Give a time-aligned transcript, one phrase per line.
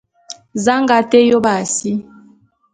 [0.63, 1.91] Za a nga té yôp a si?